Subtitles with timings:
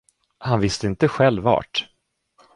[0.37, 1.87] Han visste inte själv vart.